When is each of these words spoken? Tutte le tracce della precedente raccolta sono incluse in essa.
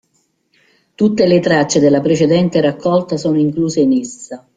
Tutte 0.95 1.27
le 1.27 1.39
tracce 1.39 1.79
della 1.79 2.01
precedente 2.01 2.59
raccolta 2.59 3.17
sono 3.17 3.37
incluse 3.37 3.81
in 3.81 3.93
essa. 3.93 4.43